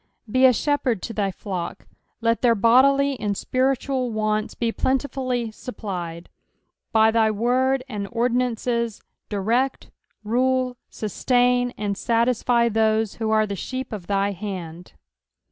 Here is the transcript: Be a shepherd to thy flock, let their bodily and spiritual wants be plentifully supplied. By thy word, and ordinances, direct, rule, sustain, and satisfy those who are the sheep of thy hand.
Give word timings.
Be 0.27 0.45
a 0.47 0.51
shepherd 0.51 1.03
to 1.03 1.13
thy 1.13 1.29
flock, 1.29 1.85
let 2.21 2.41
their 2.41 2.55
bodily 2.55 3.19
and 3.19 3.37
spiritual 3.37 4.09
wants 4.09 4.55
be 4.55 4.71
plentifully 4.71 5.51
supplied. 5.51 6.27
By 6.91 7.11
thy 7.11 7.29
word, 7.29 7.83
and 7.87 8.07
ordinances, 8.11 9.03
direct, 9.29 9.91
rule, 10.23 10.75
sustain, 10.89 11.71
and 11.77 11.95
satisfy 11.95 12.67
those 12.67 13.17
who 13.21 13.29
are 13.29 13.45
the 13.45 13.55
sheep 13.55 13.93
of 13.93 14.07
thy 14.07 14.31
hand. 14.31 14.93